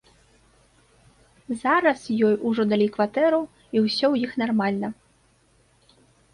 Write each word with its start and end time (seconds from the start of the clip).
Зараз 1.65 1.99
ёй 2.27 2.35
ужо 2.53 2.67
далі 2.71 2.87
кватэру 2.97 3.41
і 3.45 3.77
ўсё 3.85 4.03
ў 4.13 4.15
іх 4.25 4.31
нармальна. 4.47 4.87